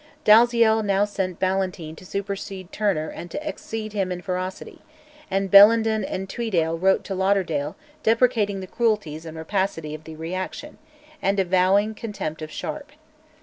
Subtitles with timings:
[0.25, 4.81] Dalziel now sent Ballantyne to supersede Turner and to exceed him in ferocity;
[5.29, 10.79] and Bellenden and Tweeddale wrote to Lauderdale deprecating the cruelties and rapacity of the reaction,
[11.21, 12.93] and avowing contempt of Sharp.